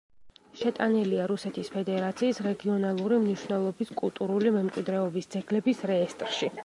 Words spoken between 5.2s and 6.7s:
ძეგლების რეესტრში.